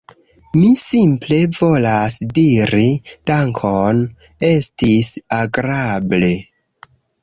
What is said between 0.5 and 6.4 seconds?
Mi simple volas diri dankon, estis agrable!